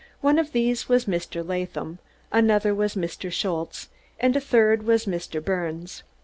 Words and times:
One 0.21 0.39
of 0.39 0.51
these 0.51 0.89
was 0.89 1.05
Mr. 1.05 1.47
Latham, 1.47 1.99
another 2.31 2.73
was 2.73 2.95
Mr. 2.95 3.31
Schultze, 3.31 3.89
and 4.19 4.35
a 4.35 4.41
third 4.41 4.81
was 4.81 5.05
Mr. 5.05 5.39
Birnes. 5.45 6.01